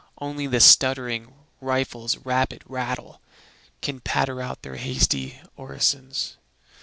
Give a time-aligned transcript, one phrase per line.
[0.17, 1.31] Only the stuttering
[1.61, 3.21] rifles' rapid rattle
[3.83, 6.37] Can patter out their hasty orisons.